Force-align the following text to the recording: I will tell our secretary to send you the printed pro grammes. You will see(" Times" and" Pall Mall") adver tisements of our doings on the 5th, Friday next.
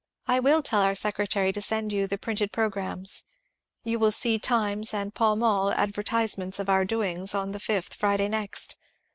I 0.25 0.39
will 0.39 0.63
tell 0.63 0.81
our 0.81 0.95
secretary 0.95 1.53
to 1.53 1.61
send 1.61 1.93
you 1.93 2.07
the 2.07 2.17
printed 2.17 2.51
pro 2.51 2.69
grammes. 2.71 3.25
You 3.83 3.99
will 3.99 4.11
see(" 4.11 4.39
Times" 4.39 4.91
and" 4.95 5.13
Pall 5.13 5.35
Mall") 5.35 5.71
adver 5.77 6.01
tisements 6.01 6.59
of 6.59 6.69
our 6.69 6.85
doings 6.85 7.35
on 7.35 7.51
the 7.51 7.59
5th, 7.59 7.93
Friday 7.93 8.27
next. 8.27 8.77